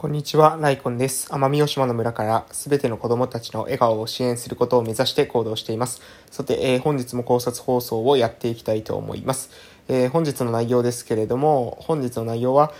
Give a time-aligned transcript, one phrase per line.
[0.00, 1.26] こんにちは、ライコンです。
[1.32, 6.00] 奄美大島の村からすべての子供たちの笑顔を支援することを目指して行動しています。
[6.30, 9.50] さて、えー、本日も考察放送をやっていきたいと思います。
[9.88, 12.72] えー、本日の内容ですけれども、本日の内容は、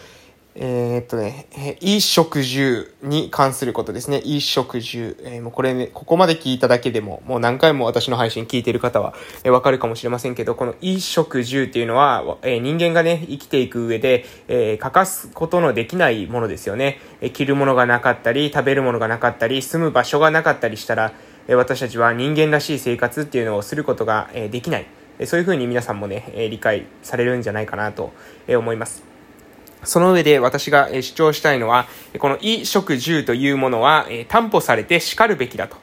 [0.60, 1.46] えー、っとね、
[1.78, 4.22] 衣食住に関することですね。
[4.22, 5.16] 衣食住。
[5.22, 9.14] えー、もうこれね、ここまで聞いただけでも、もう何回も私の配信聞いてる方は、
[9.44, 16.98] えー、わかるかもしれませんけど、この衣食住っていうのは、えー、人間がね、生きていく上で、えー、欠かすことのできないものですよね。
[17.20, 21.12] え、着るものがなかったり、食べるものがなかったり、住む場所がなかったりしたら、
[21.46, 24.86] え、私たちは人間らしい生活っていうのをすることが、え、できない。
[25.24, 28.12] そういうふうに皆さんもね、理解されるんじゃないかなと
[28.48, 29.17] 思います。
[29.84, 31.86] その上で私が主張したいのは、
[32.18, 35.76] この衣食住というものは担保されて叱るべきだと。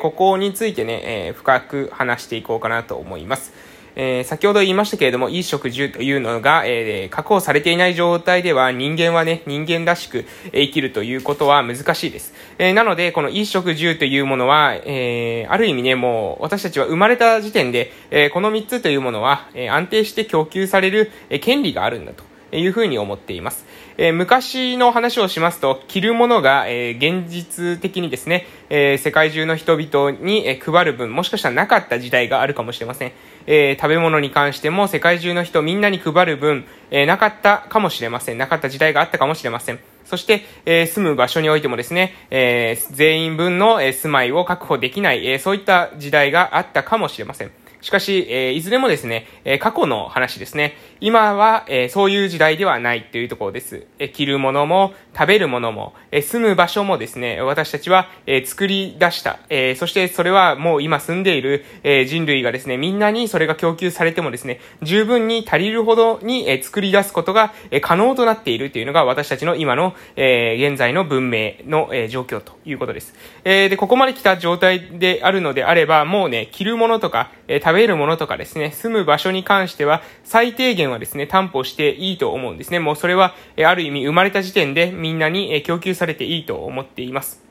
[0.00, 3.52] ここについてね、深く話していこうかなと思います。
[3.96, 12.32] えー、先ほど言いましたけれども、衣食住というのが、えー、確保されていない状態では人間はね、人間らしく生きるということは難しいです。
[12.58, 22.29] えー、なので、この衣食住というものは、えー、ある意味ね、もう私たちは生まれた時点で、えー、この3つというものは、えー、安定して供給される、えー、権利があるんだと。
[22.52, 23.64] いうふうに思っています。
[23.96, 33.12] えー、昔の話をしますと、着るものが、えー、現実的にですね、えー、世界中の人々に、え配る分、もしかしたらなかった時代があるかもしれません。
[33.46, 38.38] え食べ物に関しても世界中の人みんなに配る分、えなかったかもしれません。
[38.38, 39.78] なかった時代があったかもしれません。
[40.04, 47.50] そして、え住む場所においてもですね、え全員分の、え住まいを確保できない、えそういった時代があったかもしれません。
[47.80, 50.76] しかし、えー、いずれもですね、えー、過去の話ですね。
[51.00, 53.86] 今は、えー、そういう時代ではないというところです。
[53.98, 59.38] えー、着るものも、食べるものも、えー、住む場所もですね、私たちは、えー、作り出した。
[59.48, 73.14] えー、そしてそれはもう今住んでいる、えー、人類がですね、みんなにそれが供給されてもですね、十分に足りるほどに、えー、作り出すことが、えー、可能となっているというのが私たちの今の、えー、現在の文明の、えー、状況ということです。
[73.44, 82.80] えー、で、ここまで来た状態であるのであれば、もうね、着るものとか、えー、食べるものとかですね、住む場所に関しては、最低限はですね、担保していいと思うんですね。
[82.80, 83.32] もうそれは、
[83.64, 87.49] ある意味生まれた時点でみんなに、供給されていいと思っています。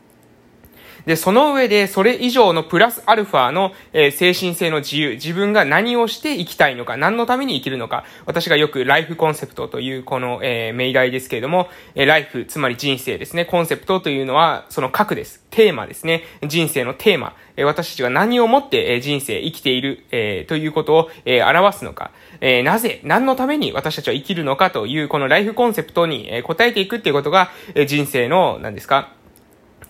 [1.05, 15.43] で、その上で、それ以上のプラスアルファの、えー、精神性の自由、自分が何をして生きたいのか、何のために生きるのか、私がよくライフコンセプトというこの、えー、命題ですけれども、えー、ライフ、つまり人生ですね、コンセプトというのは、その核です。
[15.49, 16.23] テーマですね。
[16.45, 17.35] 人生のテーマ。
[17.57, 22.11] えー、私たちが何をもって、えー、人生、生きている、えー、ということを、えー、表すのか。
[22.41, 29.09] えー、なぜ、何のために私たちは生きるのかという、このライフコンセプトに、えー、答えていくっていうことが、えー、人生の、何ですか、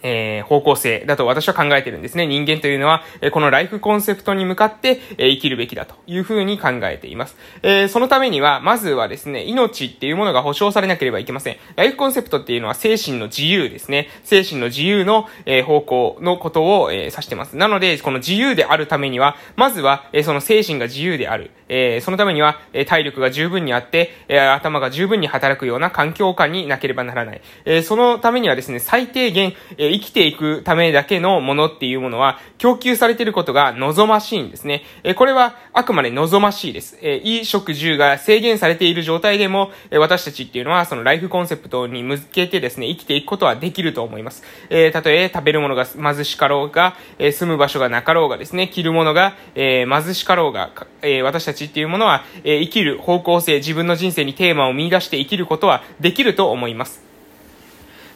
[0.02, 2.26] えー、方向性だと私は考えてるんですね。
[2.28, 7.36] 人間というのは、えこのライフコンセプトに向かって、え生きるべきだというふうに考えています。
[7.64, 11.58] え、そのためには、まずはですね、命っていうものが保障されなければいけません。
[11.76, 14.10] ライフコンセプトっていうのは精神の自由ですね。
[14.24, 17.58] 精神の自由の、え方向のことを、え指してます。
[17.58, 21.52] なので、この自由であるためには、まずは、えその精神が自由である。
[21.70, 27.42] えそのためには、え体力が十分にあって、え頭が十分に働くような環境下になければならない。
[27.66, 34.84] えそのためにはですね、最低限、え生きていくためだけのものっていうものは、供給されていることが望ましいんですね。
[35.04, 36.98] えこれはあくまで望ましいです。
[37.02, 44.44] え衣食住が制限されている状態でも、え私たちっていうのは、そのライフコンセプトに向けてですね、生きていくことはできると思います。
[44.70, 50.70] えたとえ食べるものが貧しかろうが、え住む場所がなかろうがですね、着るものが、え貧しかろうが、
[51.02, 57.09] え私たちっていうものは、え生きる方向性、自分の人生にテーマを見出して生きることはできると思います。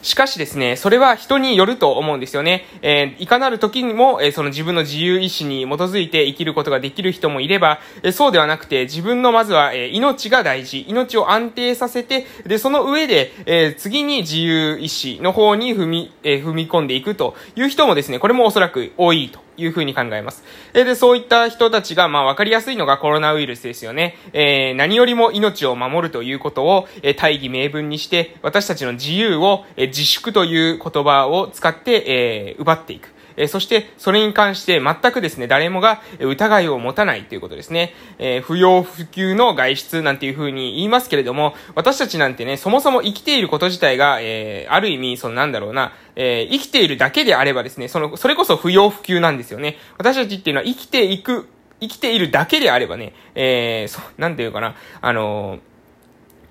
[0.04, 2.66] しかしですね、それは人によると思うんですよね。
[2.82, 10.84] えー、いかなる時にも、えー、その自分の自由意志に基づいて生きることができる人もいれば、えー、そうではなくて、自分のまずは、えー、命が大事。
[10.86, 20.44] 命を安定させて、で、その上で、えー、次に自由意志の方に踏み、えー、踏み込んでいくという人もですね、これもおそらく多いというふうに考えます。
[20.74, 24.16] えで、そういった人たちが、まあ、わかりやすいのがコロナウイルスですよね。
[24.32, 33.14] えー、何よりも命を守るということを、えー、大義名分にして、私たちの自由を、えー、自粛という言葉を使って、えー、奪っていく。
[33.36, 37.92] えそして、それに関して全くですね、誰もが疑いを持たないということですね。
[38.18, 49.78] えー、不要不急の外出なんていう風に言いますけれども、私たちなんてね、そもそも生きていること自体が、えー、ある意味、そのなんだろうな、えー、生きているだけであればですね、その、それこそ不要不急なんですよね。
[49.98, 51.48] 私たちっていうのは生きていく、
[51.80, 55.73] 生きているだけであればね、えー、そ、なんていうかな、あのー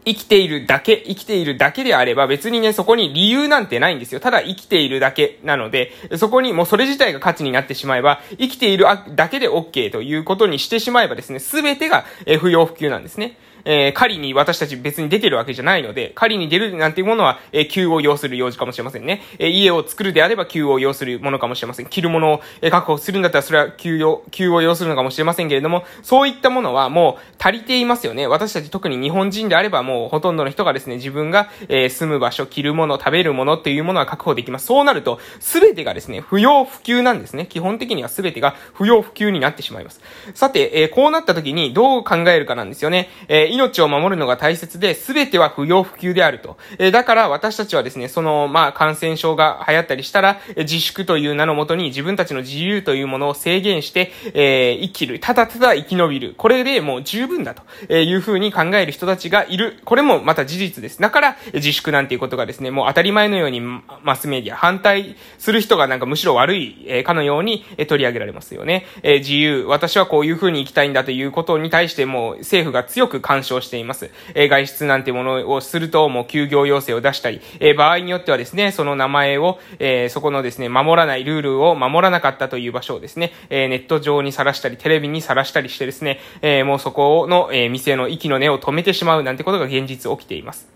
[0.05, 4.19] 生きているだけ、生きているだけであれば別にね、そこに理由なんてないんですよ。
[4.19, 8.85] ただ生きているだけなので、そこにもうそれ自体が価値になってしまえば、生きている
[9.15, 12.05] だけで OK ということにしてしまえばですね、すべてが
[12.39, 13.37] 不要不急なんですね。
[13.65, 19.21] えー、狩りに私たち別に出てるわけじゃないので、狩りに出るなんていうものは、えー、急を要する用事かもしれませんね。
[19.39, 21.85] えー、家を作るであれば急を要するものかもしれません。
[21.87, 28.27] 着るものを、え、確保するんだったらそれは急を、急を要するのかもしれませんけれども、そういったものはもう足りていますよね。
[28.27, 34.65] 私たち特に日本人であればもうほとんどの人がですね、自分が、えー、住む場所、着るもの、食べるものっていうものは確保できます。
[34.65, 37.45] そうなると、すべてがですね、不要不急なんですね。
[37.47, 40.01] 基本的にはすべてが不要不急になってしまいます。
[40.33, 43.09] さて、えー、こうなった時にどう考えるかなんですよね。
[43.27, 46.57] えー、命を守るのが大切で、すべては不要不急であると。
[46.77, 55.19] え、だから私たちはですね、その、まあ、感染症が流行ったりしたら、え自粛という名のもとに自分たちの自由というものを制限して、え生きる。
[55.19, 56.33] ただただ生き延びる。
[56.37, 59.79] これでもう十分だとえいうふうに考える人たちがいる。
[59.85, 60.99] これもまた事実です。
[60.99, 68.85] だから、自粛なんていうことがですね、もう当たり前のようにマスメディア、反対する人がなんかむしろ悪い、えかのように、え取り上げられますよね。
[69.03, 74.09] え自由、私はこういうふうに生きたいんだということに対しても政府が強く干渉しています。
[74.33, 90.73] え外出なんてものをするともう休業要請を出したり、え場合によってはですね、その名前を、えそこのですね、守らないルールを守らなかったという場所をですね、えネット上にさらしたり、テレビにさらしたりしてですね、えもうそこの、え店の息の根を止めてしまうなんてことが現実起きています。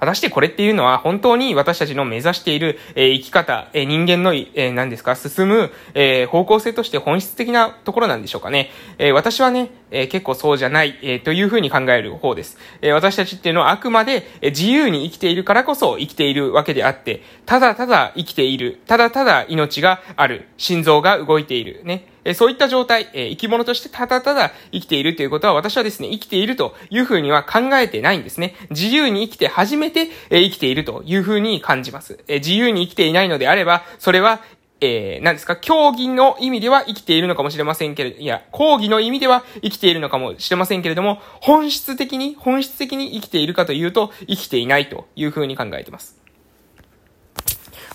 [0.00, 8.70] 果たしてこれっていうのは本当に私たちの目指している、えー、生き方、えー、人間の、えー、何ですか、進む、えー、方向性として本質的なところなんでしょうかね。
[8.98, 12.58] えー、私はね、えー、結構そうじゃない、えー、というふうに考える方です。
[12.80, 22.08] えー、私たちっていうのはあくまで、え、自由に生きているからこそ生きているわけであって、ただただ生きている、ただただ命がある、心臓が動いている、ね。
[22.28, 28.54] えそういった状態、え生き物としてただただ生きているということは、私はですね、生きているというふうには考えてないんですね。
[28.68, 32.22] 自由に生きて初めて、え生きているというふうに感じます。
[32.28, 34.42] え自由に生きていないのであれば、それは、
[34.80, 46.16] えー、何ですか、競技の意味では生きているのかもしれませんけれど、いや、講義の意味では生きているのかもしれませんけれども、本質的に、本質的に生きているかというと、生きていないというふうに考えています。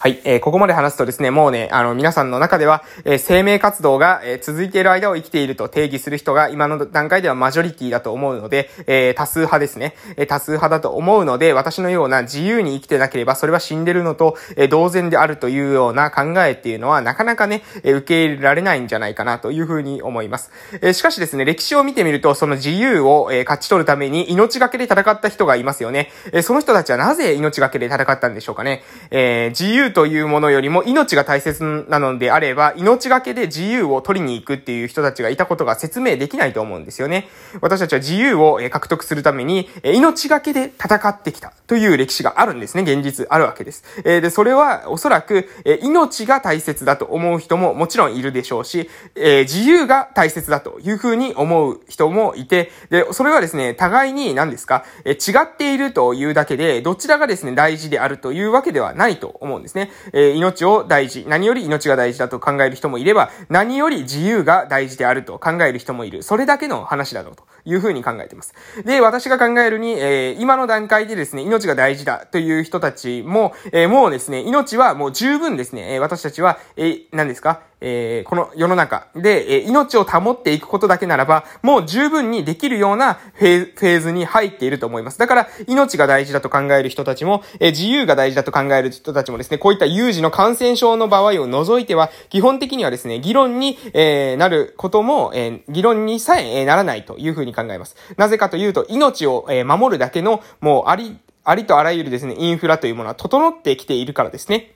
[0.03, 9.95] はい、えー、ここまで話すとですね、もうね、あの、皆さんの中では、えー、生命活動が、えー、続いている間を生きていると定義する人が今の段階ではマジョリティだと思うので、えー、多数派ですね。
[10.17, 20.51] えー、多数派だと思うので、私のような自由に生きてなければ、それは死んでるのと、えー、同然であるというような考えっていうのは、なかなかね、えー、受け入れられないんじゃないかなというふうに思います。
[20.81, 26.11] えー、しかしですね、歴史を見てみると、その自由を、えー、勝ち取るために命がけで戦った人がいますよね。
[26.33, 28.83] えー、その人たちはなぜ命がけで戦ったんでしょうかね。
[29.09, 37.29] えー、自由というものよりも命が大切なのであれば、命がけで自由を取りに行くっていう人たちがいたことが説明できないと思うんですよね。
[37.61, 42.83] 私たちは自由を獲得するために、命がけで戦ってきたという歴史があるんですね。
[42.83, 43.83] 現実あるわけです。
[44.03, 45.49] で、それはおそらく、
[45.81, 55.11] 命が大切だと思う人ももちろんいるでしょうし、自由が大切だというふうに思う人もいて、で、それはですね、互いに何ですか、違
[55.43, 59.82] っているというだけで、どちらがですね、大事であるというわけではないと思うんですね。
[59.85, 66.24] ねえ命を大事、何より命が大事だと考える人もいれば、何より自由が大事であると考える人もいる。
[66.24, 68.53] それだけの話だろうというふうに考えています。
[68.85, 77.62] で、私が考えるに、えー、今の段階でですね、命が大事だという人たちも、えー、もうですね、命はもう十分ですね、え、私たちは、えー、何ですか？
[77.85, 85.19] えー、この世の中で、えー、命を保っていくことだけならば、もう十分にできるようなフェーズに入っていると思います。
[85.19, 97.98] だから、命が大事だと考える人たちも、えー、自由が大事だと考える人たちもですね、こういった有事の感染症の場合を除いては、基本的にはですね、議論に、え、なることも、え、議論にさえ、ならないというふうに考えます。
[98.15, 104.72] なぜかというと、命を、え、守るだけの、もう、あり、ありとあらゆるですね、インフラというものは整ってきているからですね。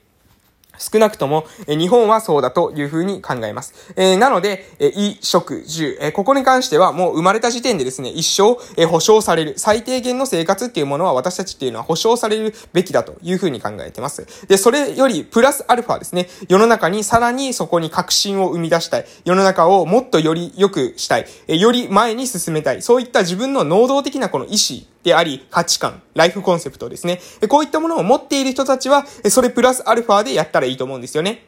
[0.77, 3.73] 少なくとも、え日本はそうだというふうに考えます。
[3.95, 14.25] えー、なので、え衣食住、えここに関してはもう生まれた時点でですね、一生、え保障される、最低限の生活っていうものは私たちっていうのは保障されるべきだというふうに考えてます。
[14.47, 27.21] で、それよりプラスアルファですね、世の中にさらにそこに革新を生み出したい、世の中をもっとより良くしたい、えより前に進めたい、そういった自分の能動的なこの意思であり、価値観、ライフコンセプトですね。
[27.47, 31.45] こういったものを持っている人たちは、それプラスアルファでやったらいいと思うんですよね。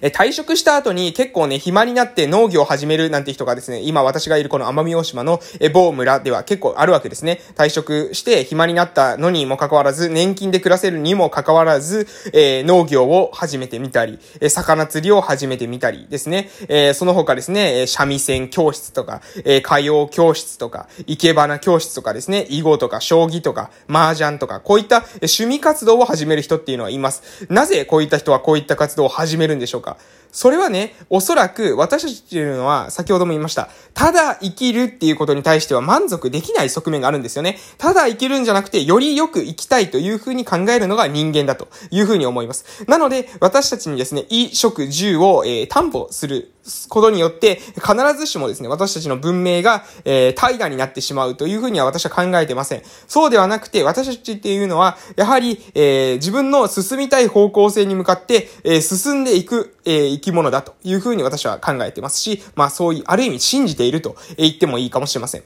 [0.00, 7.40] え、退職した後に結構ね、暇になって農業を始めるなんて人がですね、今私がいるこの奄美大島のえ某村では結構あるわけですね。
[7.56, 16.50] 退職して暇になったのにもかかわらず、年金で暮らせるにもかかわらず、え、農業を始めてみたり、え魚釣りを始めてみたりですね。
[16.68, 27.22] え、その他ですね、え三味線教室とか、え歌謡教室とか、生け花教室とかですね、囲碁とか将棋とか、麻雀とか、こういった趣味活動を始める人っていうのはいます。
[27.48, 29.81] なぜこういった人はこういった活動を始めるんでしょうか？
[29.82, 29.96] か？
[30.32, 33.68] それはね、おそらく私たちっていうのは先ほども言いました。
[33.92, 37.58] ただ生きるっていうことに対しては満足できない側面があるんですよね。
[37.76, 42.64] ただ生きるんじゃなくて、よりよく生きたいというふうに考えるのが人間だというふうに思います。
[42.88, 46.50] なので、私たちにですね、衣食住を、えー、担保する
[46.88, 52.82] ことによって、必ずしもですね、私たちの文明が、えー、大河になってしまうというふうには私は考えてません。
[53.06, 65.42] そうではなくて、私たちっていうのは、やはり、えー、自分の進みたい方向性に向かって、えー、進んでいく、えー、生き物だというふうに私は考えてますし、まあそういう、ある意味信じていると言ってもいいかもしれません。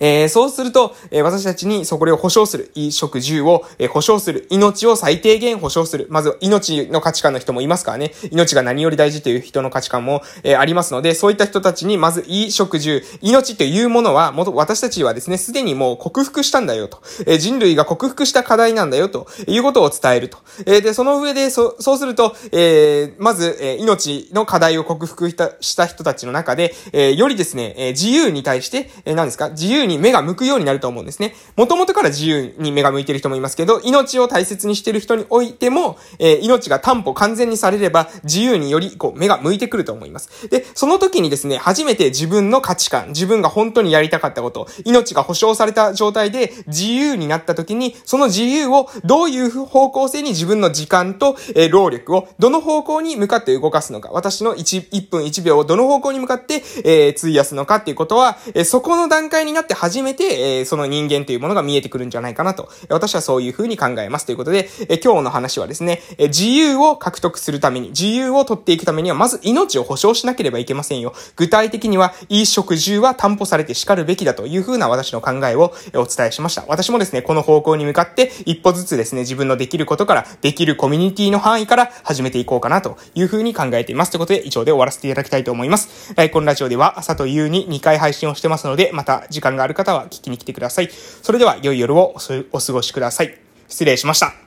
[0.00, 6.06] えー、そうすると、えー、私たちにそこを保障する、衣食住を、えー、保障する、命を最低限保障する。
[6.10, 8.12] まず、命の価値観の人もいますからね。
[8.30, 17.00] 命が何より大事という人の価値観も、えー、ありますので、そういった人たちに、まず、衣食住、命というものは、もと、私たちはですね、すでにもう克服したんだよと。
[17.26, 20.38] えー、人類が克服した課題なんだよということを伝えると。
[20.66, 31.34] えー、で、その上で、そ、そうすると、えー、まず、えー、命の課題を克服したした人たちの中で、えー、よりですね、えー、自由に対して、えー、何ですか自由由に目が向くようになると思うんですね。
[31.56, 40.48] もともとから自由に目が向いてる人もいますけど、命を大切にしてる人においても、えー、命が担保完全にされれば、自由により、こう、目が向いてくると思います。
[40.48, 62.68] で、その時にですね、初めて自分の価値観、自分が本当にやりたかったこと、命が保障された状態で自由になった時に、その自由をどういう方向性に自分の時間と、えー、労力をどの方向に向かって動かすのか、私の1、1分1秒をどの方向に向かって、えー、費やすのかっていうことは、えー、そこの段階になっって初めて、えー、その人間というものが見えてくるんじゃないかなと。
[62.88, 64.26] 私はそういうふうに考えます。
[64.26, 71.14] ということで、えー、今日の話はですね、えー、自由を獲得するために、自由を取っていくためには、まず命を保障しなければいけませんよ。
[71.36, 76.64] 具体的には、衣食住は担保されて叱るべきだというふうな私の考えをお伝えしました。
[76.68, 84.10] 私もですね、この方向に向かって一歩ずつですね、自分のできることから、できるコミュニティの範囲から始めていこうかなというふうに考えています。
[84.10, 86.12] ということで、以上で終わらせていただきたいと思います。
[86.16, 90.90] ライコンラジオでは朝と夕に2回配信をしてますので、また時間がある方は聞きに来てください。
[90.90, 92.14] それでは良い夜を
[92.52, 93.38] お過ごしください。
[93.68, 94.43] 失礼しました。